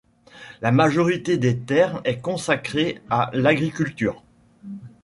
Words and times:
La 0.61 0.71
majorité 0.71 1.37
des 1.37 1.59
terres 1.59 2.01
est 2.05 2.17
consacrée 2.21 3.03
à 3.11 3.29
l'agriculture. 3.35 4.23